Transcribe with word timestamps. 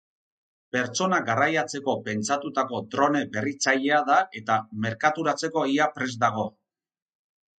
Pertsonak 0.75 1.25
garraiatzeko 1.27 1.93
pentsatutako 2.07 2.79
drone 2.95 3.21
berritzailea 3.35 3.99
da 4.09 4.17
eta 4.41 4.57
merkaturatzeko 4.87 5.67
ia 5.75 5.89
prest 5.99 6.21
dago. 6.27 6.47